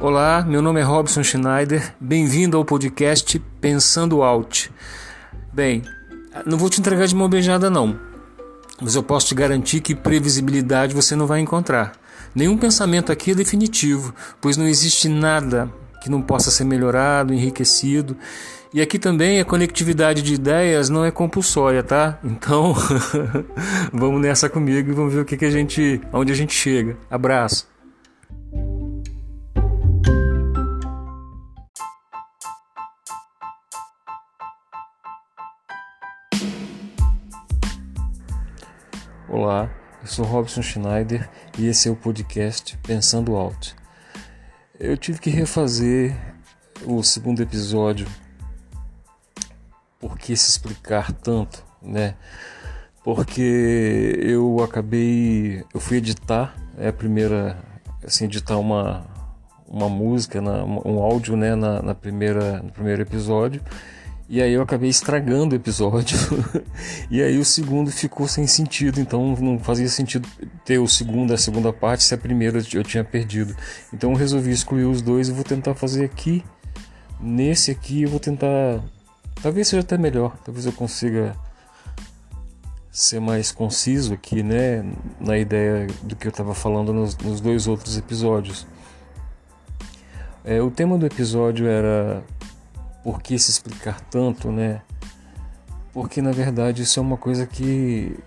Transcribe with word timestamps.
Olá, 0.00 0.42
meu 0.42 0.62
nome 0.62 0.80
é 0.80 0.82
Robson 0.82 1.22
Schneider. 1.22 1.94
Bem-vindo 2.00 2.56
ao 2.56 2.64
podcast 2.64 3.38
Pensando 3.60 4.22
Out. 4.22 4.72
Bem, 5.52 5.82
não 6.46 6.56
vou 6.56 6.70
te 6.70 6.80
entregar 6.80 7.06
de 7.06 7.14
mão 7.14 7.28
beijada 7.28 7.68
não, 7.68 8.00
mas 8.80 8.94
eu 8.94 9.02
posso 9.02 9.26
te 9.26 9.34
garantir 9.34 9.82
que 9.82 9.94
previsibilidade 9.94 10.94
você 10.94 11.14
não 11.14 11.26
vai 11.26 11.40
encontrar. 11.40 11.92
Nenhum 12.34 12.56
pensamento 12.56 13.12
aqui 13.12 13.32
é 13.32 13.34
definitivo, 13.34 14.14
pois 14.40 14.56
não 14.56 14.66
existe 14.66 15.06
nada 15.06 15.70
que 16.02 16.08
não 16.08 16.22
possa 16.22 16.50
ser 16.50 16.64
melhorado, 16.64 17.34
enriquecido. 17.34 18.16
E 18.72 18.80
aqui 18.80 18.98
também 18.98 19.38
a 19.38 19.44
conectividade 19.44 20.22
de 20.22 20.32
ideias 20.32 20.88
não 20.88 21.04
é 21.04 21.10
compulsória, 21.10 21.82
tá? 21.82 22.18
Então, 22.24 22.74
vamos 23.92 24.22
nessa 24.22 24.48
comigo 24.48 24.90
e 24.90 24.94
vamos 24.94 25.12
ver 25.12 25.20
o 25.20 25.24
que, 25.26 25.36
que 25.36 25.44
a 25.44 25.50
gente, 25.50 26.00
aonde 26.10 26.32
a 26.32 26.36
gente 26.36 26.54
chega. 26.54 26.96
Abraço. 27.10 27.69
Eu 40.02 40.06
sou 40.06 40.24
Robson 40.24 40.62
Schneider 40.62 41.28
e 41.58 41.66
esse 41.66 41.88
é 41.88 41.90
o 41.90 41.96
podcast 41.96 42.76
Pensando 42.78 43.36
Alto. 43.36 43.76
Eu 44.78 44.96
tive 44.96 45.20
que 45.20 45.28
refazer 45.28 46.16
o 46.86 47.02
segundo 47.02 47.42
episódio 47.42 48.06
por 49.98 50.16
que 50.16 50.34
se 50.34 50.48
explicar 50.48 51.12
tanto, 51.12 51.62
né? 51.82 52.14
Porque 53.04 54.18
eu 54.22 54.62
acabei, 54.62 55.64
eu 55.74 55.80
fui 55.80 55.98
editar, 55.98 56.56
é 56.78 56.88
a 56.88 56.92
primeira, 56.92 57.58
assim, 58.02 58.24
editar 58.24 58.56
uma 58.56 59.06
uma 59.68 59.88
música, 59.88 60.42
um 60.42 60.98
áudio, 60.98 61.36
né, 61.36 61.54
na, 61.54 61.80
na 61.80 61.94
primeira, 61.94 62.60
no 62.60 62.72
primeiro 62.72 63.02
episódio 63.02 63.62
e 64.32 64.40
aí 64.40 64.52
eu 64.52 64.62
acabei 64.62 64.88
estragando 64.88 65.56
o 65.56 65.58
episódio. 65.58 66.16
e 67.10 67.20
aí 67.20 67.36
o 67.36 67.44
segundo 67.44 67.90
ficou 67.90 68.28
sem 68.28 68.46
sentido, 68.46 69.00
então 69.00 69.34
não 69.40 69.58
fazia 69.58 69.88
sentido 69.88 70.28
ter 70.64 70.78
o 70.78 70.86
segundo, 70.86 71.34
a 71.34 71.36
segunda 71.36 71.72
parte, 71.72 72.04
se 72.04 72.14
a 72.14 72.18
primeira 72.18 72.62
eu 72.72 72.84
tinha 72.84 73.02
perdido. 73.02 73.56
Então 73.92 74.12
eu 74.12 74.16
resolvi 74.16 74.52
excluir 74.52 74.84
os 74.84 75.02
dois 75.02 75.28
e 75.28 75.32
vou 75.32 75.42
tentar 75.42 75.74
fazer 75.74 76.04
aqui. 76.04 76.44
Nesse 77.20 77.72
aqui 77.72 78.04
eu 78.04 78.08
vou 78.08 78.20
tentar. 78.20 78.80
Talvez 79.42 79.66
seja 79.66 79.80
até 79.80 79.98
melhor, 79.98 80.36
talvez 80.44 80.64
eu 80.64 80.72
consiga 80.72 81.34
ser 82.88 83.18
mais 83.18 83.50
conciso 83.50 84.14
aqui, 84.14 84.44
né? 84.44 84.84
Na 85.18 85.38
ideia 85.38 85.88
do 86.04 86.14
que 86.14 86.28
eu 86.28 86.30
estava 86.30 86.54
falando 86.54 86.92
nos, 86.92 87.16
nos, 87.18 87.40
dois 87.40 87.66
outros 87.66 87.98
episódios. 87.98 88.64
É, 90.44 90.62
o 90.62 90.70
tema 90.70 90.96
do 90.96 91.04
episódio 91.04 91.66
era 91.66 92.22
por 93.02 93.22
que 93.22 93.38
se 93.38 93.50
explicar 93.50 94.00
tanto, 94.00 94.50
né? 94.50 94.82
Porque 95.92 96.22
na 96.22 96.32
verdade 96.32 96.82
isso 96.82 96.98
é 96.98 97.02
uma 97.02 97.16
coisa 97.16 97.46
que 97.46 98.18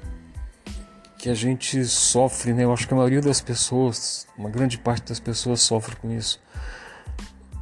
que 1.23 1.29
a 1.29 1.33
gente 1.33 1.85
sofre, 1.85 2.53
né? 2.53 2.65
Eu 2.65 2.73
acho 2.73 2.85
que 2.85 2.93
a 2.93 2.97
maioria 2.97 3.21
das 3.21 3.39
pessoas, 3.39 4.27
uma 4.37 4.49
grande 4.49 4.77
parte 4.77 5.07
das 5.07 5.21
pessoas 5.21 5.61
sofre 5.61 5.95
com 5.95 6.11
isso. 6.11 6.41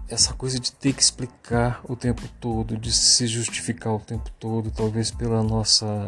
Essa 0.10 0.34
coisa 0.34 0.60
de 0.60 0.72
ter 0.72 0.94
que 0.94 1.02
explicar 1.04 1.80
o 1.88 1.96
tempo 1.96 2.24
todo, 2.40 2.76
de 2.76 2.92
se 2.92 3.28
justificar 3.28 3.94
o 3.94 4.00
tempo 4.00 4.32
todo, 4.40 4.72
talvez 4.72 5.12
pela 5.12 5.44
nossa 5.44 6.08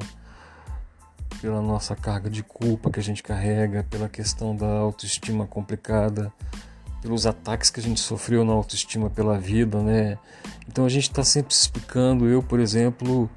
pela 1.40 1.62
nossa 1.62 1.96
carga 1.96 2.28
de 2.28 2.42
culpa 2.42 2.90
que 2.90 3.00
a 3.00 3.04
gente 3.04 3.22
carrega, 3.22 3.84
pela 3.84 4.10
questão 4.10 4.56
da 4.56 4.68
autoestima 4.68 5.46
complicada, 5.46 6.34
pelos 7.04 7.28
ataques 7.28 7.70
que 7.70 7.82
a 7.82 7.84
gente 7.84 8.00
sofreu 8.00 8.46
na 8.46 8.54
autoestima 8.54 9.10
pela 9.10 9.38
vida, 9.38 9.84
né? 9.84 10.18
Então 10.66 10.86
a 10.86 10.90
gente 10.90 11.10
está 11.10 11.22
sempre 11.22 11.54
se 11.54 11.64
explicando. 11.64 12.26
Eu, 12.26 12.42
por 12.42 12.62
exemplo, 12.62 13.30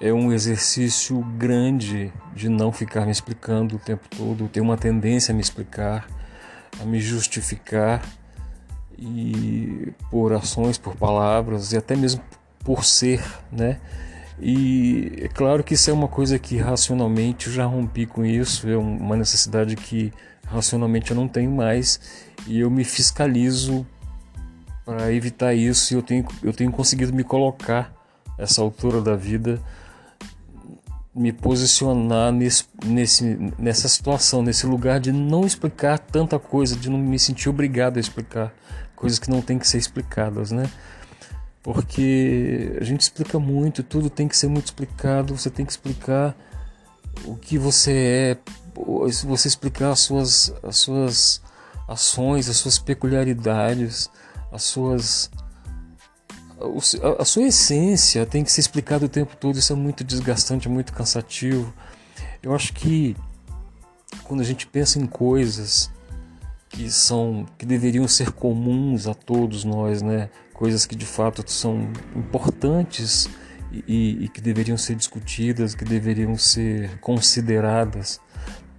é 0.00 0.10
um 0.10 0.32
exercício 0.32 1.20
grande 1.36 2.10
de 2.34 2.48
não 2.48 2.72
ficar 2.72 3.04
me 3.04 3.12
explicando 3.12 3.76
o 3.76 3.78
tempo 3.78 4.08
todo. 4.16 4.48
Tenho 4.48 4.64
uma 4.64 4.78
tendência 4.78 5.32
a 5.32 5.34
me 5.34 5.42
explicar, 5.42 6.08
a 6.80 6.84
me 6.86 6.98
justificar 6.98 8.02
e 8.96 9.92
por 10.10 10.32
ações, 10.32 10.78
por 10.78 10.96
palavras 10.96 11.72
e 11.72 11.76
até 11.76 11.94
mesmo 11.94 12.22
por 12.64 12.86
ser, 12.86 13.22
né? 13.52 13.78
E 14.40 15.12
é 15.18 15.28
claro 15.28 15.64
que 15.64 15.74
isso 15.74 15.90
é 15.90 15.92
uma 15.92 16.08
coisa 16.08 16.38
que 16.38 16.56
racionalmente 16.56 17.48
eu 17.48 17.52
já 17.52 17.64
rompi 17.64 18.06
com 18.06 18.24
isso, 18.24 18.68
é 18.68 18.76
uma 18.76 19.16
necessidade 19.16 19.74
que 19.74 20.12
racionalmente 20.46 21.10
eu 21.10 21.16
não 21.16 21.26
tenho 21.26 21.50
mais 21.50 22.00
e 22.46 22.60
eu 22.60 22.70
me 22.70 22.84
fiscalizo 22.84 23.86
para 24.84 25.12
evitar 25.12 25.54
isso 25.54 25.92
e 25.92 25.96
eu 25.96 26.02
tenho, 26.02 26.26
eu 26.42 26.52
tenho 26.52 26.70
conseguido 26.70 27.12
me 27.12 27.24
colocar 27.24 27.92
essa 28.38 28.62
altura 28.62 29.02
da 29.02 29.16
vida 29.16 29.60
me 31.18 31.32
posicionar 31.32 32.32
nesse, 32.32 32.64
nesse, 32.84 33.52
nessa 33.58 33.88
situação, 33.88 34.40
nesse 34.40 34.66
lugar 34.66 35.00
de 35.00 35.10
não 35.10 35.44
explicar 35.44 35.98
tanta 35.98 36.38
coisa, 36.38 36.76
de 36.76 36.88
não 36.88 36.96
me 36.96 37.18
sentir 37.18 37.48
obrigado 37.48 37.96
a 37.96 38.00
explicar 38.00 38.54
coisas 38.94 39.18
que 39.18 39.28
não 39.28 39.42
tem 39.42 39.58
que 39.58 39.66
ser 39.66 39.78
explicadas, 39.78 40.52
né? 40.52 40.70
Porque 41.62 42.76
a 42.80 42.84
gente 42.84 43.00
explica 43.00 43.38
muito, 43.38 43.82
tudo 43.82 44.08
tem 44.08 44.28
que 44.28 44.36
ser 44.36 44.48
muito 44.48 44.66
explicado, 44.66 45.36
você 45.36 45.50
tem 45.50 45.66
que 45.66 45.72
explicar 45.72 46.36
o 47.24 47.34
que 47.36 47.58
você 47.58 48.38
é, 48.46 49.10
se 49.10 49.26
você 49.26 49.48
explicar 49.48 49.90
as 49.90 50.00
suas, 50.00 50.54
as 50.62 50.78
suas 50.78 51.42
ações, 51.86 52.48
as 52.48 52.56
suas 52.56 52.78
peculiaridades, 52.78 54.08
as 54.52 54.62
suas 54.62 55.30
a, 57.18 57.24
sua 57.24 57.44
essência 57.44 58.26
tem 58.26 58.42
que 58.42 58.50
ser 58.50 58.60
explicada 58.60 59.06
o 59.06 59.08
tempo 59.08 59.36
todo. 59.36 59.58
Isso 59.58 59.72
é 59.72 59.76
muito 59.76 60.02
desgastante, 60.02 60.66
é 60.66 60.70
muito 60.70 60.92
cansativo. 60.92 61.72
Eu 62.42 62.54
acho 62.54 62.72
que 62.72 63.16
quando 64.24 64.40
a 64.40 64.44
gente 64.44 64.66
pensa 64.66 64.98
em 64.98 65.06
coisas 65.06 65.90
que 66.68 66.90
são 66.90 67.46
que 67.56 67.64
deveriam 67.64 68.06
ser 68.08 68.32
comuns 68.32 69.06
a 69.06 69.14
todos 69.14 69.64
nós, 69.64 70.02
né? 70.02 70.30
Coisas 70.58 70.84
que 70.84 70.96
de 70.96 71.06
fato 71.06 71.48
são 71.48 71.88
importantes 72.16 73.30
e, 73.70 74.24
e 74.24 74.28
que 74.28 74.40
deveriam 74.40 74.76
ser 74.76 74.96
discutidas, 74.96 75.72
que 75.72 75.84
deveriam 75.84 76.36
ser 76.36 76.98
consideradas. 76.98 78.20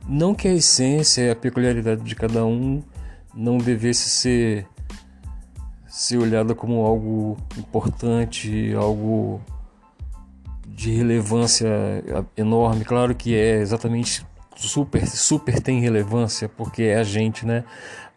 Não 0.05 0.35
que 0.35 0.49
a 0.49 0.53
essência 0.53 1.21
e 1.21 1.31
a 1.31 1.35
peculiaridade 1.37 2.03
de 2.03 2.15
cada 2.15 2.45
um 2.45 2.83
não 3.33 3.57
devesse 3.57 4.09
ser 4.09 4.67
ser 5.87 6.17
olhada 6.17 6.53
como 6.53 6.85
algo 6.85 7.37
importante, 7.57 8.73
algo 8.75 9.39
de 10.67 10.91
relevância 10.91 11.69
enorme. 12.35 12.83
Claro 12.83 13.15
que 13.15 13.33
é 13.33 13.61
exatamente 13.61 14.25
super, 14.53 15.07
super 15.07 15.61
tem 15.61 15.79
relevância 15.79 16.49
porque 16.49 16.83
é 16.83 16.97
a 16.97 17.03
gente, 17.03 17.45
né? 17.45 17.63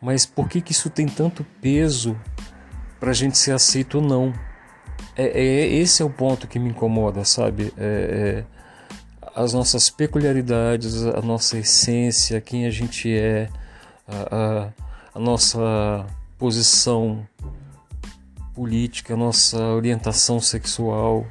Mas 0.00 0.26
por 0.26 0.48
que 0.48 0.60
que 0.60 0.72
isso 0.72 0.90
tem 0.90 1.06
tanto 1.06 1.46
peso 1.60 2.18
para 3.02 3.10
a 3.10 3.14
gente 3.14 3.36
ser 3.36 3.50
aceito 3.50 3.96
ou 3.96 4.00
não? 4.00 4.32
É, 5.16 5.24
é, 5.24 5.66
esse 5.74 6.00
é 6.02 6.04
o 6.04 6.08
ponto 6.08 6.46
que 6.46 6.56
me 6.56 6.70
incomoda, 6.70 7.24
sabe? 7.24 7.74
É, 7.76 8.44
é 8.46 8.62
as 9.34 9.52
nossas 9.52 9.90
peculiaridades, 9.90 11.04
a 11.04 11.20
nossa 11.20 11.58
essência, 11.58 12.40
quem 12.40 12.64
a 12.64 12.70
gente 12.70 13.12
é, 13.12 13.48
a, 14.06 14.36
a, 14.36 14.72
a 15.16 15.18
nossa 15.18 16.06
posição 16.38 17.26
política, 18.54 19.14
a 19.14 19.16
nossa 19.16 19.58
orientação 19.58 20.40
sexual, 20.40 21.26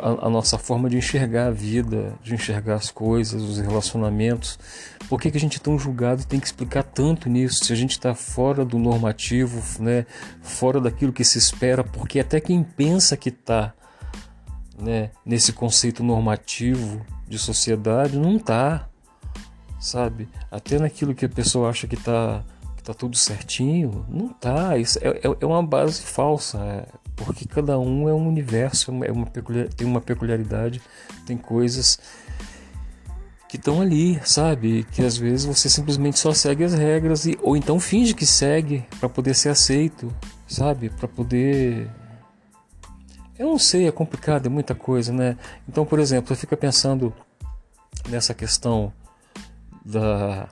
a, 0.00 0.26
a, 0.26 0.30
nossa 0.30 0.56
forma 0.58 0.88
de 0.88 0.96
enxergar 0.96 1.48
a 1.48 1.50
vida, 1.50 2.14
de 2.22 2.34
enxergar 2.34 2.76
as 2.76 2.90
coisas, 2.90 3.42
os 3.42 3.58
relacionamentos. 3.58 4.58
Por 5.08 5.20
que, 5.20 5.30
que 5.30 5.36
a 5.36 5.40
gente 5.40 5.58
é 5.58 5.60
tão 5.60 5.78
julgado 5.78 6.24
tem 6.24 6.38
que 6.38 6.46
explicar 6.46 6.84
tanto 6.84 7.28
nisso? 7.28 7.64
Se 7.64 7.72
a 7.72 7.76
gente 7.76 7.92
está 7.92 8.14
fora 8.14 8.64
do 8.64 8.78
normativo, 8.78 9.60
né, 9.82 10.06
fora 10.40 10.80
daquilo 10.80 11.12
que 11.12 11.24
se 11.24 11.38
espera, 11.38 11.82
porque 11.82 12.20
até 12.20 12.40
quem 12.40 12.62
pensa 12.62 13.16
que 13.16 13.30
está 13.30 13.74
né, 14.78 15.10
nesse 15.24 15.52
conceito 15.52 16.02
normativo 16.02 17.04
de 17.26 17.38
sociedade, 17.38 18.16
não 18.16 18.38
tá, 18.38 18.88
sabe? 19.80 20.28
Até 20.50 20.78
naquilo 20.78 21.14
que 21.14 21.24
a 21.24 21.28
pessoa 21.28 21.70
acha 21.70 21.86
que 21.86 21.96
tá, 21.96 22.44
que 22.76 22.82
tá 22.82 22.94
tudo 22.94 23.16
certinho, 23.16 24.06
não 24.08 24.28
tá. 24.28 24.78
Isso 24.78 24.98
é, 25.02 25.08
é, 25.08 25.36
é 25.40 25.46
uma 25.46 25.62
base 25.62 26.02
falsa, 26.02 26.58
é, 26.58 26.86
porque 27.16 27.46
cada 27.46 27.78
um 27.78 28.08
é 28.08 28.14
um 28.14 28.28
universo, 28.28 28.92
é 29.04 29.10
uma 29.10 29.26
peculiar, 29.26 29.68
tem 29.68 29.86
uma 29.86 30.00
peculiaridade, 30.00 30.80
tem 31.24 31.36
coisas 31.36 31.98
que 33.48 33.56
estão 33.56 33.80
ali, 33.80 34.20
sabe? 34.24 34.84
Que 34.92 35.02
às 35.02 35.16
vezes 35.16 35.46
você 35.46 35.68
simplesmente 35.68 36.18
só 36.18 36.32
segue 36.32 36.64
as 36.64 36.74
regras 36.74 37.26
e, 37.26 37.38
ou 37.42 37.56
então 37.56 37.80
finge 37.80 38.14
que 38.14 38.26
segue 38.26 38.84
para 39.00 39.08
poder 39.08 39.34
ser 39.34 39.48
aceito, 39.48 40.12
sabe? 40.46 40.90
Para 40.90 41.08
poder 41.08 41.88
eu 43.38 43.46
não 43.46 43.58
sei, 43.58 43.86
é 43.86 43.92
complicado, 43.92 44.46
é 44.46 44.48
muita 44.48 44.74
coisa, 44.74 45.12
né? 45.12 45.36
Então, 45.68 45.84
por 45.84 45.98
exemplo, 45.98 46.34
você 46.34 46.40
fica 46.40 46.56
pensando 46.56 47.12
nessa 48.08 48.32
questão 48.32 48.92
da, 49.84 50.48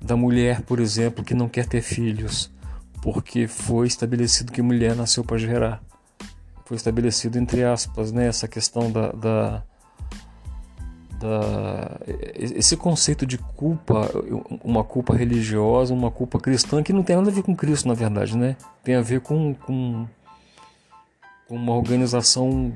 da 0.00 0.16
mulher, 0.16 0.62
por 0.62 0.78
exemplo, 0.78 1.24
que 1.24 1.34
não 1.34 1.48
quer 1.48 1.66
ter 1.66 1.82
filhos, 1.82 2.48
porque 3.02 3.48
foi 3.48 3.88
estabelecido 3.88 4.52
que 4.52 4.62
mulher 4.62 4.94
nasceu 4.94 5.24
para 5.24 5.36
gerar. 5.36 5.82
Foi 6.68 6.76
estabelecido 6.76 7.38
entre 7.38 7.64
aspas, 7.64 8.12
né, 8.12 8.26
essa 8.26 8.46
questão 8.46 8.92
da, 8.92 9.10
da, 9.12 9.62
da, 11.18 11.98
esse 12.36 12.76
conceito 12.76 13.24
de 13.24 13.38
culpa, 13.38 14.06
uma 14.62 14.84
culpa 14.84 15.16
religiosa, 15.16 15.94
uma 15.94 16.10
culpa 16.10 16.38
cristã 16.38 16.82
que 16.82 16.92
não 16.92 17.02
tem 17.02 17.16
nada 17.16 17.30
a 17.30 17.32
ver 17.32 17.42
com 17.42 17.56
Cristo, 17.56 17.88
na 17.88 17.94
verdade, 17.94 18.36
né? 18.36 18.54
Tem 18.84 18.96
a 18.96 19.00
ver 19.00 19.22
com, 19.22 19.54
com, 19.54 20.06
com 21.48 21.56
uma 21.56 21.74
organização 21.74 22.70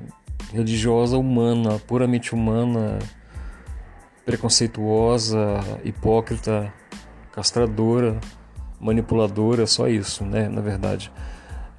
religiosa 0.50 1.18
humana, 1.18 1.78
puramente 1.80 2.34
humana, 2.34 2.98
preconceituosa, 4.24 5.60
hipócrita, 5.84 6.72
castradora, 7.30 8.18
manipuladora, 8.80 9.66
só 9.66 9.86
isso, 9.86 10.24
né, 10.24 10.48
na 10.48 10.62
verdade. 10.62 11.12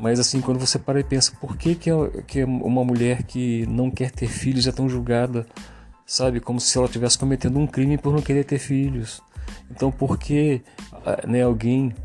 Mas 0.04 0.20
assim, 0.20 0.42
quando 0.42 0.60
você 0.60 0.78
para 0.78 1.00
e 1.00 1.04
pensa, 1.04 1.32
por 1.40 1.56
que, 1.56 1.76
que, 1.76 1.90
que 2.28 2.44
uma 2.44 2.84
mulher 2.84 3.24
que 3.24 3.66
não 3.68 3.90
quer 3.90 4.12
ter 4.12 4.28
filhos 4.28 4.68
é 4.68 4.72
tão 4.74 4.90
julgada, 4.90 5.48
sabe? 6.06 6.42
Como 6.42 6.60
se 6.60 6.78
ela 6.78 6.88
estivesse 6.88 7.18
cometendo 7.18 7.58
um 7.58 7.66
crime 7.66 7.98
por 7.98 8.12
não 8.12 8.22
querer 8.22 8.44
ter 8.44 8.60
filhos. 8.60 9.22
Então, 9.72 9.90
por 9.90 10.18
que 10.18 10.62
ah, 11.06 11.26
né, 11.26 11.44
alguém 11.44 11.96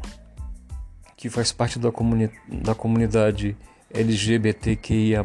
que 1.16 1.28
faz 1.28 1.50
parte 1.50 1.76
da, 1.80 1.90
comuni 1.90 2.30
da 2.62 2.72
comunidade 2.72 3.56
LGBTQIA+, 3.92 5.24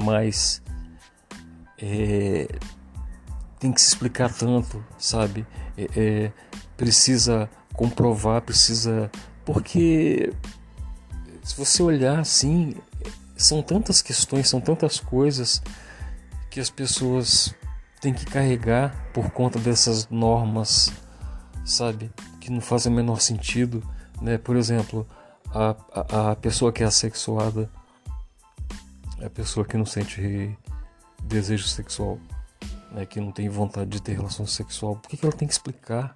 é, 1.79 2.47
tem 3.59 3.71
que 3.71 3.81
se 3.81 3.89
explicar 3.89 4.33
tanto, 4.33 4.83
sabe? 4.97 5.45
É, 5.77 5.89
é, 5.95 6.31
precisa 6.75 7.47
comprovar, 7.71 8.41
precisa. 8.41 9.11
Porque 9.45 10.33
se 11.43 11.55
você 11.57 11.83
olhar 11.83 12.19
assim, 12.19 12.75
são 13.35 13.61
tantas 13.61 14.01
questões, 14.01 14.49
são 14.49 14.61
tantas 14.61 14.99
coisas 14.99 15.61
que 16.49 16.59
as 16.59 16.69
pessoas 16.69 17.53
têm 18.01 18.13
que 18.13 18.25
carregar 18.25 19.11
por 19.13 19.31
conta 19.31 19.59
dessas 19.59 20.09
normas, 20.09 20.91
sabe? 21.65 22.11
Que 22.39 22.51
não 22.51 22.61
fazem 22.61 22.91
o 22.91 22.95
menor 22.95 23.19
sentido, 23.21 23.83
né? 24.21 24.37
Por 24.37 24.55
exemplo, 24.55 25.07
a, 25.51 25.75
a, 25.93 26.31
a 26.31 26.35
pessoa 26.35 26.71
que 26.71 26.83
é 26.83 26.85
assexuada, 26.85 27.69
a 29.23 29.29
pessoa 29.29 29.65
que 29.65 29.77
não 29.77 29.85
sente 29.85 30.57
desejo 31.23 31.67
sexual 31.67 32.19
né, 32.93 33.05
que 33.05 33.19
não 33.19 33.31
tem 33.31 33.49
vontade 33.49 33.89
de 33.89 34.01
ter 34.01 34.13
relação 34.13 34.45
sexual, 34.45 34.95
por 34.95 35.09
que, 35.09 35.17
que 35.17 35.25
ela 35.25 35.35
tem 35.35 35.47
que 35.47 35.53
explicar? 35.53 36.15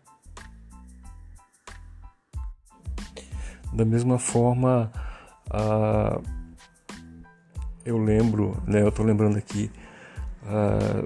Da 3.73 3.83
mesma 3.83 4.17
forma, 4.17 4.91
ah, 5.49 6.19
eu 7.85 7.97
lembro, 7.97 8.61
né, 8.65 8.81
eu 8.81 8.89
estou 8.89 9.05
lembrando 9.05 9.37
aqui, 9.37 9.71
ah, 10.45 11.03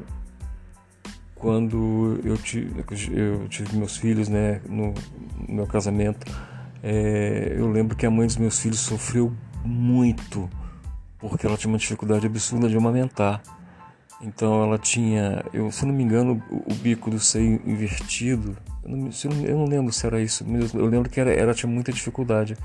quando 1.36 2.20
eu 2.24 2.38
tive, 2.38 2.84
eu 3.12 3.48
tive 3.50 3.76
meus 3.76 3.98
filhos 3.98 4.28
né, 4.28 4.62
no, 4.68 4.94
no 5.48 5.56
meu 5.56 5.68
casamento, 5.68 6.26
é, 6.84 7.56
eu 7.58 7.70
lembro 7.70 7.96
que 7.96 8.06
a 8.06 8.12
mãe 8.12 8.26
dos 8.26 8.38
meus 8.38 8.60
filhos 8.60 8.80
sofreu 8.80 9.32
muito 9.64 10.50
porque 11.22 11.46
ela 11.46 11.56
tinha 11.56 11.72
uma 11.72 11.78
dificuldade 11.78 12.26
absurda 12.26 12.68
de 12.68 12.76
amamentar. 12.76 13.42
Então 14.22 14.64
ela 14.64 14.78
tinha, 14.78 15.46
eu, 15.54 15.72
se 15.72 15.86
não 15.86 15.94
me 15.94 16.04
engano, 16.04 16.42
o, 16.50 16.74
o 16.74 16.76
bico 16.76 17.10
do 17.10 17.20
seio 17.20 17.62
invertido. 17.66 18.58
Eu 18.84 18.90
não, 18.90 19.10
eu 19.46 19.58
não, 19.58 19.66
lembro 19.66 19.94
se 19.94 20.06
era 20.06 20.20
isso, 20.20 20.44
mas 20.48 20.74
eu 20.74 20.86
lembro 20.86 21.10
que 21.10 21.20
era, 21.20 21.32
ela 21.32 21.54
tinha 21.54 21.72
muita 21.72 21.94
dificuldade. 21.94 22.58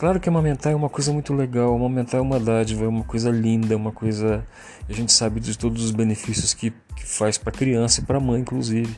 Claro 0.00 0.18
que 0.18 0.30
amamentar 0.30 0.72
é 0.72 0.74
uma 0.74 0.88
coisa 0.88 1.12
muito 1.12 1.34
legal, 1.34 1.76
amamentar 1.76 2.18
é 2.18 2.22
uma 2.22 2.40
dádiva, 2.40 2.86
é 2.86 2.88
uma 2.88 3.04
coisa 3.04 3.30
linda, 3.30 3.74
é 3.74 3.76
uma 3.76 3.92
coisa. 3.92 4.42
A 4.88 4.92
gente 4.94 5.12
sabe 5.12 5.40
de 5.40 5.58
todos 5.58 5.84
os 5.84 5.90
benefícios 5.90 6.54
que, 6.54 6.70
que 6.96 7.04
faz 7.04 7.36
para 7.36 7.52
criança 7.52 8.00
e 8.00 8.04
para 8.04 8.18
mãe, 8.18 8.40
inclusive. 8.40 8.96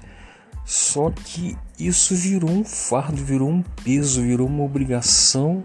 Só 0.64 1.10
que 1.10 1.58
isso 1.76 2.14
virou 2.14 2.48
um 2.48 2.62
fardo, 2.62 3.16
virou 3.16 3.50
um 3.50 3.62
peso, 3.82 4.22
virou 4.22 4.46
uma 4.46 4.62
obrigação 4.62 5.64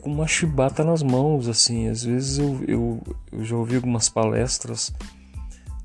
com 0.00 0.10
uma 0.10 0.26
chibata 0.26 0.82
nas 0.82 1.04
mãos, 1.04 1.46
assim. 1.46 1.88
Às 1.88 2.02
vezes 2.02 2.38
eu, 2.38 2.64
eu, 2.66 3.02
eu 3.30 3.44
já 3.44 3.54
ouvi 3.54 3.76
algumas 3.76 4.08
palestras 4.08 4.92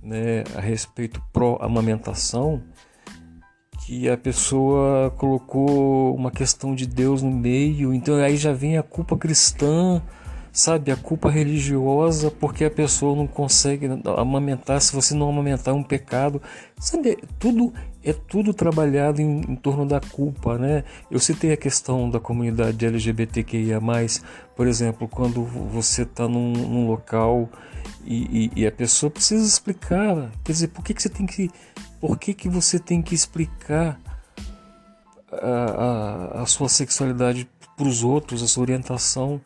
né, 0.01 0.44
a 0.56 0.62
respeito 0.62 1.21
pró-amamentação 1.31 2.63
que 3.88 4.10
a 4.10 4.18
pessoa 4.18 5.10
colocou 5.12 6.13
uma 6.13 6.30
questão 6.30 6.75
de 6.75 6.86
Deus 6.86 7.22
no 7.22 7.31
meio, 7.31 7.94
então 7.94 8.16
aí 8.16 8.36
já 8.36 8.51
vem 8.51 8.78
a 8.78 8.84
culpa 8.84 9.16
cristã, 9.16 10.01
sabe, 10.57 10.92
a 10.92 10.95
culpa 10.95 11.30
religiosa 11.30 12.31
porque 12.31 12.65
a 12.65 12.71
pessoa 12.71 13.15
não 13.15 13.27
consegue 13.27 13.88
amamentar, 14.18 14.81
se 14.81 14.92
você 14.92 15.13
não 15.13 15.30
amamentar 15.30 15.71
é 15.71 15.77
um 15.77 15.83
pecado, 15.83 16.42
sabe, 16.80 17.15
tudo 17.38 17.71
é 18.04 18.12
tudo 18.12 18.56
trabalhado 18.56 19.21
em, 19.21 19.42
em, 19.42 19.56
torno 19.56 19.86
da 19.86 20.00
culpa, 20.01 20.57
né? 20.57 20.83
Eu 21.12 21.19
citei 21.19 21.51
a 21.51 21.57
questão 21.57 22.09
da 22.09 22.19
comunidade 22.19 22.83
LGBTQIA+, 22.83 23.80
por 24.56 24.65
exemplo, 24.65 25.07
quando 25.07 25.44
você 25.44 26.01
está 26.01 26.27
num, 26.27 26.54
num, 26.54 26.88
local 26.88 27.48
e, 28.03 28.50
e, 28.56 28.62
e, 28.62 28.65
a 28.65 28.71
pessoa 28.71 29.12
precisa 29.12 29.45
explicar, 29.45 30.31
quer 30.44 30.53
dizer, 30.53 30.69
por 30.69 30.83
que, 30.83 30.95
que 30.95 31.03
você 31.03 31.10
tem 31.10 31.27
que, 31.27 31.51
por 32.01 32.18
que, 32.18 32.33
que 32.33 32.50
você 32.50 32.80
tem 32.80 33.00
que 33.00 33.13
explicar 33.13 34.00
a, 35.31 36.39
a, 36.39 36.42
a 36.42 36.45
sua 36.48 36.68
sexualidade 36.68 37.48
para 37.75 37.88
os 37.88 38.03
outros, 38.03 38.42
a 38.42 38.48
sua 38.48 38.63
orientação? 38.63 39.39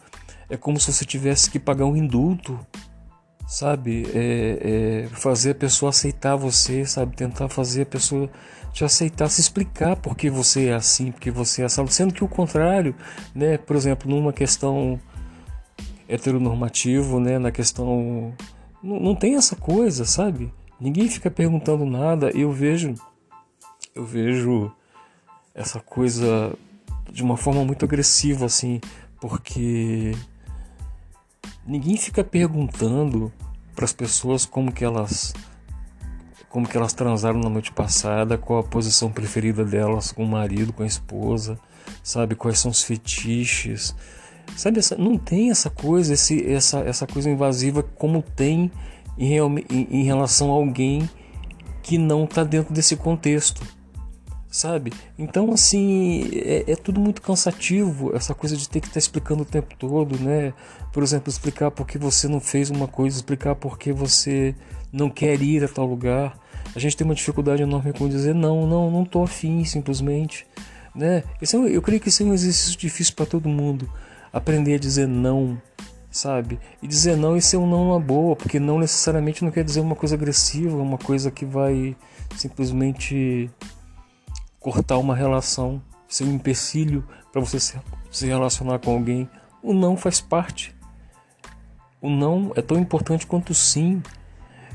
É 0.52 0.58
como 0.58 0.80
se 0.80 0.92
você 0.92 1.06
tivesse 1.06 1.50
que 1.50 1.58
pagar 1.58 1.86
um 1.86 1.96
indulto 1.96 2.60
sabe? 3.52 4.08
É, 4.14 5.04
é, 5.04 5.08
fazer 5.10 5.52
a 5.52 5.56
pessoa 5.56 5.90
aceitar 5.90 6.38
você, 6.38 6.86
sabe? 6.86 7.18
Tentar 7.18 7.50
fazer 7.50 7.82
a 7.82 7.86
pessoa 7.86 8.30
te 8.72 8.86
aceitar, 8.86 9.28
se 9.28 9.42
explicar 9.42 9.98
por 9.98 10.16
que 10.16 10.30
você 10.30 10.68
é 10.68 10.74
assim, 10.74 11.12
porque 11.12 11.30
você 11.30 11.62
é 11.62 11.66
assim, 11.66 11.86
sendo 11.88 12.14
que 12.14 12.24
o 12.24 12.30
contrário, 12.30 12.96
né? 13.36 13.58
Por 13.58 13.76
exemplo, 13.76 14.10
numa 14.10 14.32
questão 14.32 14.98
heteronormativo, 16.08 17.20
né? 17.20 17.38
Na 17.38 17.52
questão 17.52 18.34
não, 18.82 19.00
não 19.02 19.16
tem 19.16 19.36
essa 19.36 19.58
coisa, 19.58 20.06
sabe? 20.06 20.54
Ninguém 20.80 21.10
fica 21.10 21.30
perguntando 21.30 21.86
nada. 21.86 22.32
Eu 22.32 22.54
vejo, 22.54 22.96
eu 23.94 24.06
vejo 24.06 24.72
essa 25.54 25.82
coisa 25.82 26.54
de 27.12 27.22
uma 27.22 27.36
forma 27.36 27.66
muito 27.66 27.84
agressiva, 27.84 28.46
assim, 28.46 28.80
porque 29.20 30.14
ninguém 31.66 31.98
fica 31.98 32.24
perguntando 32.24 33.32
para 33.76 33.86
as 33.86 33.94
pessoas 33.94 34.46
como 34.46 34.72
que 34.72 34.84
elas 34.84 35.34
como 36.50 36.68
que 36.68 36.76
elas 36.76 36.92
transaram 36.92 37.40
na 37.40 37.50
noite 37.50 37.72
passada, 37.72 38.38
qual 38.38 38.60
a 38.60 38.64
posição 38.64 39.10
preferida 39.10 39.64
delas 39.64 40.12
com 40.12 40.26
o 40.26 40.28
marido, 40.28 40.74
com 40.74 40.84
a 40.84 40.86
esposa, 40.86 41.58
sabe, 42.04 42.36
quais 42.36 42.60
são 42.60 42.70
os 42.70 42.84
fetiches. 42.84 43.96
Sabe, 44.58 44.80
essa, 44.80 44.98
não 44.98 45.18
tem 45.18 45.50
essa 45.50 45.70
coisa, 45.70 46.14
esse, 46.14 46.46
essa, 46.46 46.80
essa 46.80 47.08
coisa 47.08 47.30
invasiva 47.30 47.82
como 47.82 48.22
tem 48.22 48.70
em, 49.18 49.38
em, 49.38 49.88
em 49.92 50.04
relação 50.04 50.52
a 50.52 50.56
alguém 50.56 51.10
que 51.82 51.98
não 51.98 52.26
está 52.26 52.44
dentro 52.44 52.74
desse 52.74 52.98
contexto 52.98 53.62
sabe? 54.52 54.92
Então, 55.18 55.52
assim, 55.54 56.30
é, 56.34 56.72
é, 56.74 56.76
tudo 56.76 57.00
muito 57.00 57.22
cansativo, 57.22 58.14
essa 58.14 58.36
coisa 58.36 58.58
de 58.58 58.68
ter 58.68 58.82
que 58.82 58.88
estar 58.88 58.96
tá 58.96 59.00
explicando 59.00 59.44
o 59.44 59.46
tempo 59.46 59.74
todo, 59.80 60.20
né? 60.20 60.54
Por 60.92 61.02
exemplo, 61.02 61.30
explicar 61.30 61.72
por 61.72 61.88
que 61.88 61.98
você 61.98 62.28
não 62.28 62.42
fez 62.42 62.70
uma 62.70 62.88
coisa, 62.88 63.16
explicar 63.16 63.56
por 63.56 63.80
que 63.80 63.94
você 63.94 64.54
não 64.92 65.10
quer 65.10 65.42
ir 65.42 65.64
a 65.64 65.70
tal 65.70 65.86
lugar. 65.86 66.38
A 66.76 66.80
gente 66.80 66.98
tem 66.98 67.06
uma 67.06 67.16
dificuldade 67.16 67.64
enorme 67.64 67.94
com 67.94 68.10
dizer 68.10 68.36
não, 68.36 68.68
não, 68.68 68.92
não 68.92 69.06
tô 69.06 69.24
afim, 69.24 69.64
simplesmente, 69.64 70.46
né? 70.94 71.24
Esse 71.42 71.56
é, 71.56 71.60
eu 71.60 71.82
creio 71.82 72.02
que 72.02 72.10
esse 72.10 72.22
é 72.22 72.26
um 72.26 72.34
exercício 72.34 72.78
difícil 72.78 73.16
para 73.16 73.26
todo 73.26 73.48
mundo, 73.48 73.90
aprender 74.34 74.76
a 74.76 74.80
dizer 74.80 75.08
não, 75.08 75.60
sabe? 76.12 76.60
E 76.84 76.88
dizer 76.88 77.16
não 77.16 77.38
e 77.38 77.42
ser 77.42 77.56
um 77.56 77.70
não 77.70 77.88
uma 77.88 78.00
boa, 78.02 78.36
porque 78.36 78.60
não 78.60 78.80
necessariamente 78.80 79.46
não 79.46 79.52
quer 79.52 79.64
dizer 79.64 79.80
uma 79.80 79.96
coisa 79.96 80.16
agressiva, 80.16 80.76
uma 80.76 80.98
coisa 80.98 81.32
que 81.32 81.46
vai 81.46 81.96
simplesmente 82.36 83.50
cortar 84.62 85.00
uma 85.00 85.16
relação, 85.16 85.82
ser 86.08 86.24
um 86.24 86.34
empecilho 86.34 87.06
para 87.32 87.42
você 87.42 87.60
se, 87.60 87.78
se 88.10 88.28
relacionar 88.28 88.80
com 88.80 88.92
alguém. 88.92 89.30
O 89.62 89.74
não 89.74 89.98
faz 89.98 90.22
parte. 90.22 90.74
O 92.00 92.10
não 92.10 92.54
é 92.56 92.62
tão 92.62 92.78
importante 92.78 93.28
quanto 93.28 93.50
o 93.50 93.56
sim, 93.56 94.02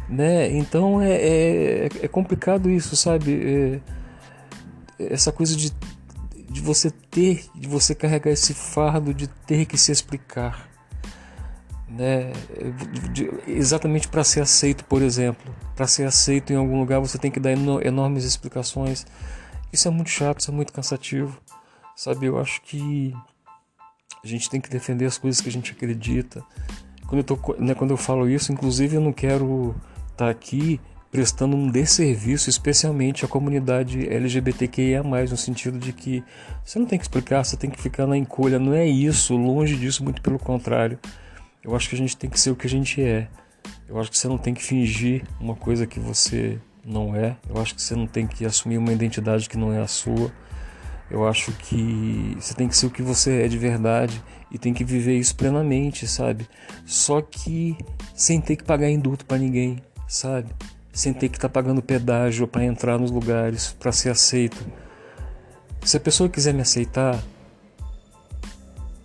né? 0.08 0.50
Então 0.50 1.00
é, 1.00 1.12
é, 1.12 1.88
é 2.02 2.08
complicado 2.08 2.68
isso, 2.68 2.96
sabe? 2.96 3.80
É, 4.98 5.12
essa 5.12 5.30
coisa 5.30 5.56
de, 5.56 5.72
de 6.50 6.60
você 6.60 6.90
ter, 6.90 7.44
de 7.54 7.68
você 7.68 7.94
carregar 7.94 8.30
esse 8.30 8.54
fardo 8.54 9.14
de 9.14 9.26
ter 9.26 9.66
que 9.66 9.78
se 9.78 9.92
explicar, 9.92 10.68
né? 11.88 12.32
De, 13.12 13.30
exatamente 13.46 14.08
para 14.08 14.24
ser 14.24 14.40
aceito, 14.40 14.84
por 14.84 15.02
exemplo, 15.02 15.54
para 15.74 15.86
ser 15.86 16.04
aceito 16.04 16.52
em 16.52 16.56
algum 16.56 16.78
lugar 16.78 17.00
você 17.00 17.18
tem 17.18 17.30
que 17.30 17.40
dar 17.40 17.52
enormes 17.52 18.24
explicações. 18.24 19.06
Isso 19.72 19.88
é 19.88 19.90
muito 19.90 20.10
chato, 20.10 20.40
isso 20.40 20.50
é 20.50 20.54
muito 20.54 20.72
cansativo, 20.72 21.40
sabe? 21.94 22.26
Eu 22.26 22.38
acho 22.38 22.60
que 22.62 23.14
A 24.24 24.26
gente 24.26 24.50
tem 24.50 24.60
que 24.60 24.68
defender 24.68 25.04
as 25.04 25.18
coisas 25.18 25.40
que 25.40 25.48
a 25.48 25.52
gente 25.52 25.70
acredita. 25.72 26.44
Quando 27.06 27.18
eu, 27.18 27.24
tô, 27.24 27.54
né, 27.58 27.74
quando 27.74 27.92
eu 27.92 27.96
falo 27.96 28.28
isso, 28.28 28.52
inclusive 28.52 28.96
eu 28.96 29.00
não 29.00 29.12
quero 29.12 29.74
estar 30.10 30.24
tá 30.24 30.30
aqui 30.30 30.80
prestando 31.10 31.56
um 31.56 31.70
desserviço, 31.70 32.50
especialmente 32.50 33.24
à 33.24 33.28
comunidade 33.28 34.06
LGBTQIA, 34.06 35.02
no 35.02 35.36
sentido 35.36 35.78
de 35.78 35.92
que 35.92 36.22
você 36.64 36.78
não 36.78 36.86
tem 36.86 36.98
que 36.98 37.04
explicar, 37.04 37.44
você 37.44 37.56
tem 37.56 37.70
que 37.70 37.80
ficar 37.80 38.06
na 38.06 38.16
encolha. 38.16 38.58
Não 38.58 38.74
é 38.74 38.86
isso, 38.86 39.36
longe 39.36 39.76
disso, 39.76 40.02
muito 40.02 40.20
pelo 40.20 40.38
contrário. 40.38 40.98
Eu 41.62 41.74
acho 41.74 41.88
que 41.88 41.94
a 41.94 41.98
gente 41.98 42.16
tem 42.16 42.28
que 42.28 42.38
ser 42.38 42.50
o 42.50 42.56
que 42.56 42.66
a 42.66 42.70
gente 42.70 43.00
é. 43.00 43.28
Eu 43.88 43.98
acho 43.98 44.10
que 44.10 44.18
você 44.18 44.28
não 44.28 44.38
tem 44.38 44.52
que 44.52 44.62
fingir 44.62 45.24
uma 45.40 45.54
coisa 45.54 45.86
que 45.86 45.98
você 45.98 46.58
não 46.86 47.14
é. 47.14 47.36
Eu 47.48 47.60
acho 47.60 47.74
que 47.74 47.82
você 47.82 47.94
não 47.94 48.06
tem 48.06 48.26
que 48.26 48.44
assumir 48.44 48.78
uma 48.78 48.92
identidade 48.92 49.48
que 49.48 49.58
não 49.58 49.72
é 49.72 49.80
a 49.80 49.86
sua. 49.88 50.30
Eu 51.10 51.26
acho 51.26 51.52
que 51.52 52.36
você 52.40 52.54
tem 52.54 52.68
que 52.68 52.76
ser 52.76 52.86
o 52.86 52.90
que 52.90 53.02
você 53.02 53.42
é 53.42 53.48
de 53.48 53.58
verdade 53.58 54.22
e 54.50 54.58
tem 54.58 54.72
que 54.72 54.84
viver 54.84 55.18
isso 55.18 55.34
plenamente, 55.34 56.06
sabe? 56.06 56.48
Só 56.84 57.20
que 57.20 57.76
sem 58.14 58.40
ter 58.40 58.56
que 58.56 58.64
pagar 58.64 58.88
indulto 58.88 59.24
para 59.26 59.38
ninguém, 59.38 59.82
sabe? 60.08 60.48
Sem 60.92 61.12
ter 61.12 61.28
que 61.28 61.36
estar 61.36 61.48
tá 61.48 61.52
pagando 61.52 61.82
pedágio 61.82 62.46
para 62.46 62.64
entrar 62.64 62.98
nos 62.98 63.10
lugares, 63.10 63.72
para 63.78 63.92
ser 63.92 64.10
aceito. 64.10 64.64
Se 65.82 65.96
a 65.96 66.00
pessoa 66.00 66.28
quiser 66.28 66.54
me 66.54 66.62
aceitar, 66.62 67.22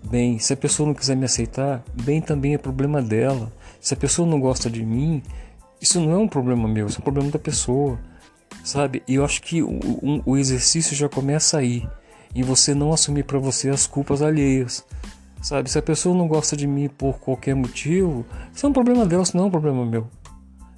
bem. 0.03 0.39
Se 0.39 0.53
a 0.53 0.57
pessoa 0.57 0.87
não 0.87 0.93
quiser 0.93 1.15
me 1.15 1.25
aceitar, 1.25 1.83
bem 2.03 2.21
também 2.21 2.53
é 2.53 2.57
problema 2.57 3.01
dela. 3.01 3.51
Se 3.79 3.93
a 3.93 3.97
pessoa 3.97 4.27
não 4.27 4.39
gosta 4.39 4.69
de 4.69 4.83
mim, 4.83 5.21
isso 5.81 5.99
não 5.99 6.11
é 6.11 6.17
um 6.17 6.27
problema 6.27 6.67
meu, 6.67 6.87
isso 6.87 6.97
é 6.97 7.01
um 7.01 7.03
problema 7.03 7.31
da 7.31 7.39
pessoa 7.39 7.99
sabe? 8.63 9.03
E 9.07 9.15
eu 9.15 9.25
acho 9.25 9.41
que 9.41 9.61
o, 9.61 9.79
o 10.25 10.37
exercício 10.37 10.95
já 10.95 11.09
começa 11.09 11.57
aí, 11.57 11.87
em 12.33 12.43
você 12.43 12.73
não 12.73 12.93
assumir 12.93 13.23
para 13.23 13.39
você 13.39 13.69
as 13.69 13.87
culpas 13.87 14.21
alheias, 14.21 14.85
sabe? 15.41 15.69
Se 15.69 15.77
a 15.77 15.81
pessoa 15.81 16.15
não 16.15 16.27
gosta 16.27 16.55
de 16.55 16.67
mim 16.67 16.87
por 16.87 17.19
qualquer 17.19 17.55
motivo, 17.55 18.25
isso 18.53 18.65
é 18.65 18.69
um 18.69 18.73
problema 18.73 19.05
dela, 19.05 19.23
isso 19.23 19.35
não 19.35 19.45
é 19.45 19.47
um 19.47 19.51
problema 19.51 19.85
meu. 19.85 20.07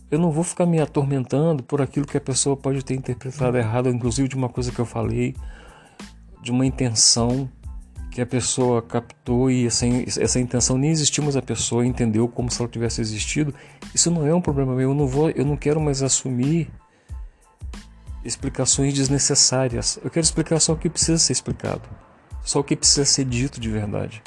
Eu 0.10 0.20
não 0.20 0.32
vou 0.32 0.44
ficar 0.44 0.66
me 0.66 0.80
atormentando 0.80 1.64
por 1.64 1.82
aquilo 1.82 2.06
que 2.06 2.18
a 2.18 2.22
pessoa 2.22 2.56
pode 2.56 2.84
ter 2.86 2.94
interpretado 2.94 3.58
errado, 3.58 3.90
inclusive 3.90 4.28
de 4.28 4.36
uma 4.36 4.50
coisa 4.50 4.72
que 4.72 4.80
eu 4.80 4.86
falei, 4.86 5.36
de 6.42 6.52
uma 6.52 6.66
intenção 6.66 7.50
que 8.14 8.22
a 8.22 8.26
pessoa 8.28 8.80
captou 8.80 9.50
e 9.50 9.66
essa, 9.66 9.88
essa 10.22 10.40
intenção 10.40 10.78
nem 10.78 10.92
existiu, 10.92 11.24
mas 11.24 11.36
a 11.36 11.42
pessoa 11.42 11.84
entendeu 11.84 12.28
como 12.28 12.52
se 12.52 12.62
ela 12.62 12.70
tivesse 12.70 13.02
existido. 13.02 13.54
Isso 13.94 14.12
não 14.12 14.28
é 14.28 14.34
um 14.34 14.40
problema 14.40 14.76
meu. 14.76 14.92
Eu 14.92 14.94
não 14.94 15.08
vou, 15.08 15.32
eu 15.32 15.44
não 15.44 15.58
quero 15.58 15.82
mais 15.82 16.04
assumir 16.04 16.72
explicações 18.24 18.94
desnecessárias. 18.94 20.00
Eu 20.04 20.12
quero 20.12 20.24
explicar 20.24 20.60
só 20.60 20.74
o 20.74 20.78
que 20.78 20.92
precisa 20.92 21.18
ser 21.18 21.34
explicado, 21.34 21.82
só 22.44 22.60
o 22.60 22.64
que 22.64 22.76
precisa 22.76 23.04
ser 23.04 23.26
dito 23.26 23.60
de 23.60 23.68
verdade, 23.68 24.22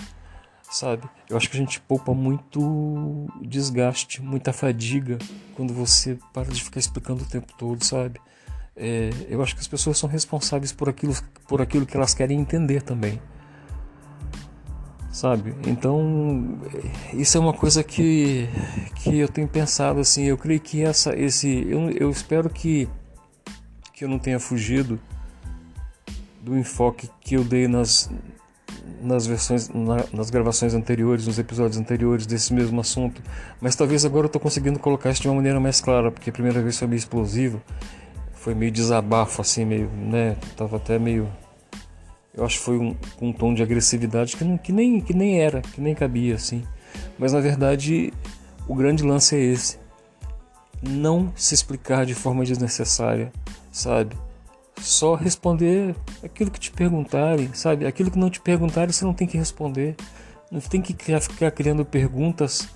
sabe? 0.64 1.08
Eu 1.30 1.36
acho 1.36 1.48
que 1.48 1.56
a 1.56 1.60
gente 1.60 1.80
poupa 1.80 2.12
muito 2.12 3.28
desgaste, 3.40 4.20
muita 4.20 4.52
fadiga 4.52 5.16
quando 5.54 5.72
você 5.72 6.18
para 6.32 6.50
de 6.50 6.62
ficar 6.62 6.80
explicando 6.80 7.22
o 7.22 7.26
tempo 7.26 7.52
todo, 7.56 7.84
sabe? 7.84 8.20
É, 8.74 9.10
eu 9.28 9.40
acho 9.40 9.54
que 9.54 9.60
as 9.60 9.68
pessoas 9.68 9.96
são 9.96 10.08
responsáveis 10.08 10.72
por 10.72 10.88
aquilo, 10.88 11.14
por 11.46 11.62
aquilo 11.62 11.86
que 11.86 11.96
elas 11.96 12.14
querem 12.14 12.40
entender 12.40 12.82
também. 12.82 13.20
Sabe? 15.16 15.54
Então, 15.66 16.58
isso 17.14 17.38
é 17.38 17.40
uma 17.40 17.54
coisa 17.54 17.82
que, 17.82 18.46
que 18.96 19.16
eu 19.16 19.26
tenho 19.26 19.48
pensado 19.48 19.98
assim. 19.98 20.24
Eu 20.24 20.36
creio 20.36 20.60
que 20.60 20.82
essa, 20.82 21.18
esse, 21.18 21.66
eu, 21.70 21.90
eu 21.90 22.10
espero 22.10 22.50
que 22.50 22.86
que 23.94 24.04
eu 24.04 24.10
não 24.10 24.18
tenha 24.18 24.38
fugido 24.38 25.00
do 26.42 26.54
enfoque 26.54 27.08
que 27.18 27.34
eu 27.34 27.42
dei 27.42 27.66
nas, 27.66 28.10
nas 29.00 29.26
versões, 29.26 29.70
na, 29.70 30.04
nas 30.12 30.28
gravações 30.28 30.74
anteriores, 30.74 31.26
nos 31.26 31.38
episódios 31.38 31.78
anteriores 31.78 32.26
desse 32.26 32.52
mesmo 32.52 32.78
assunto, 32.78 33.22
mas 33.58 33.74
talvez 33.74 34.04
agora 34.04 34.24
eu 34.24 34.26
estou 34.26 34.38
conseguindo 34.38 34.78
colocar 34.78 35.08
isso 35.08 35.22
de 35.22 35.28
uma 35.28 35.36
maneira 35.36 35.58
mais 35.58 35.80
clara, 35.80 36.12
porque 36.12 36.28
a 36.28 36.32
primeira 36.32 36.60
vez 36.60 36.78
foi 36.78 36.88
meio 36.88 36.98
explosivo, 36.98 37.62
foi 38.34 38.54
meio 38.54 38.70
desabafo 38.70 39.40
assim, 39.40 39.64
meio, 39.64 39.88
né, 39.88 40.36
tava 40.58 40.76
até 40.76 40.98
meio 40.98 41.26
eu 42.36 42.44
acho 42.44 42.58
que 42.58 42.64
foi 42.64 42.78
um, 42.78 42.94
um 43.20 43.32
tom 43.32 43.54
de 43.54 43.62
agressividade 43.62 44.36
que, 44.36 44.44
não, 44.44 44.58
que, 44.58 44.72
nem, 44.72 45.00
que 45.00 45.14
nem 45.14 45.40
era, 45.40 45.62
que 45.62 45.80
nem 45.80 45.94
cabia 45.94 46.34
assim. 46.34 46.62
Mas 47.18 47.32
na 47.32 47.40
verdade 47.40 48.12
o 48.68 48.74
grande 48.74 49.02
lance 49.02 49.34
é 49.34 49.40
esse: 49.40 49.78
não 50.82 51.32
se 51.34 51.54
explicar 51.54 52.04
de 52.04 52.14
forma 52.14 52.44
desnecessária, 52.44 53.32
sabe? 53.72 54.16
Só 54.78 55.14
responder 55.14 55.96
aquilo 56.22 56.50
que 56.50 56.60
te 56.60 56.70
perguntarem, 56.70 57.50
sabe? 57.54 57.86
Aquilo 57.86 58.10
que 58.10 58.18
não 58.18 58.28
te 58.28 58.40
perguntarem, 58.40 58.92
você 58.92 59.04
não 59.04 59.14
tem 59.14 59.26
que 59.26 59.38
responder. 59.38 59.96
Não 60.50 60.60
tem 60.60 60.80
que 60.80 60.94
ficar 61.20 61.50
criando 61.50 61.84
perguntas, 61.84 62.68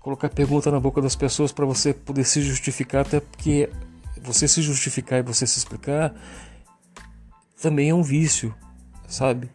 colocar 0.00 0.28
pergunta 0.28 0.70
na 0.70 0.78
boca 0.78 1.00
das 1.00 1.16
pessoas 1.16 1.50
para 1.50 1.64
você 1.64 1.94
poder 1.94 2.24
se 2.24 2.42
justificar, 2.42 3.02
até 3.02 3.20
porque 3.20 3.70
você 4.20 4.46
se 4.46 4.60
justificar 4.60 5.20
e 5.20 5.22
você 5.22 5.46
se 5.46 5.58
explicar 5.58 6.14
também 7.60 7.90
é 7.90 7.94
um 7.94 8.02
vício, 8.02 8.54
sabe? 9.10 9.50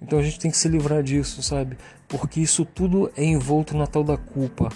Então 0.00 0.18
a 0.18 0.22
gente 0.22 0.38
tem 0.38 0.50
que 0.50 0.56
se 0.56 0.68
livrar 0.68 1.02
disso, 1.02 1.42
sabe? 1.42 1.76
Porque 2.08 2.40
isso 2.40 2.64
tudo 2.64 3.10
é 3.16 3.24
envolto 3.24 3.76
na 3.76 3.86
tal 3.86 4.02
da 4.02 4.16
culpa, 4.16 4.70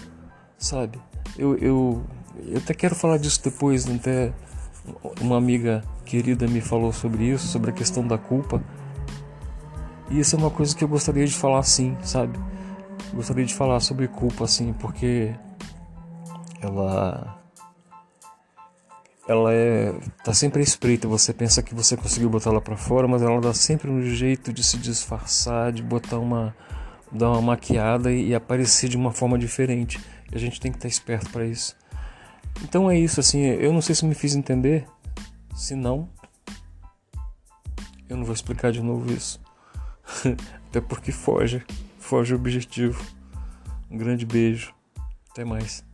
sabe? 0.59 1.01
Eu, 1.39 1.57
eu, 1.57 2.05
eu 2.47 2.59
até 2.59 2.75
quero 2.75 2.95
falar 2.95 3.19
disso 3.19 3.41
depois, 3.43 3.89
até 3.89 4.33
uma 5.21 5.37
amiga 5.37 5.83
querida 6.05 6.47
me 6.47 6.61
falou 6.61 6.93
sobre 6.93 7.25
isso, 7.25 7.47
sobre 7.47 7.71
a 7.71 7.73
questão 7.73 8.07
da 8.07 8.19
culpa. 8.19 8.63
E 10.11 10.21
isso 10.21 10.37
é 10.37 10.39
uma 10.39 10.51
coisa 10.51 10.75
que 10.77 10.85
eu 10.85 10.89
gostaria 10.89 11.27
de 11.27 11.35
falar 11.35 11.63
sim, 11.63 11.97
sabe? 12.03 12.39
Gostaria 13.13 13.45
de 13.45 13.55
falar 13.55 13.81
sobre 13.81 14.07
culpa 14.07 14.45
assim, 14.45 14.73
porque 14.73 15.35
ela 16.61 17.46
ela 19.29 19.53
é 19.53 19.93
tá 20.25 20.33
sempre 20.33 20.61
à 20.61 20.63
espreita, 20.63 21.09
você 21.09 21.33
pensa 21.33 21.63
que 21.63 21.75
você 21.75 21.97
conseguiu 21.97 22.31
botar 22.31 22.51
ela 22.51 22.61
para 22.61 22.77
fora, 22.77 23.09
mas 23.09 23.23
ela 23.23 23.41
dá 23.41 23.53
sempre 23.53 23.91
um 23.91 24.01
jeito 24.03 24.53
de 24.53 24.63
se 24.63 24.79
disfarçar, 24.79 25.73
de 25.73 25.83
botar 25.83 26.19
uma 26.19 26.55
dar 27.11 27.31
uma 27.31 27.41
maquiada 27.41 28.13
e 28.13 28.35
aparecer 28.35 28.89
de 28.89 28.97
uma 28.97 29.13
forma 29.13 29.39
diferente. 29.39 30.01
E 30.31 30.37
a 30.37 30.39
gente 30.39 30.61
tem 30.61 30.71
que 30.71 30.79
estar 30.79 30.89
esperto 30.89 31.31
para 31.31 31.47
isso. 31.47 31.77
Então 32.63 32.91
é 32.91 32.99
isso, 32.99 33.21
assim, 33.21 33.41
eu 33.43 33.73
não 33.73 33.81
sei 33.81 33.95
se 33.95 34.05
me 34.05 34.15
fiz 34.15 34.35
entender. 34.35 34.87
Se 35.55 35.75
não, 35.75 36.09
eu 38.09 38.17
não 38.17 38.25
vou 38.25 38.35
explicar 38.35 38.73
de 38.73 38.83
novo 38.83 39.13
isso. 39.13 39.41
Até 40.69 40.81
porque 40.81 41.13
foge, 41.13 41.65
foge 41.99 42.35
o 42.35 42.37
objetivo. 42.37 43.03
Um 43.91 43.97
grande 43.97 44.25
beijo. 44.27 44.75
Até 45.31 45.45
mais. 45.45 45.85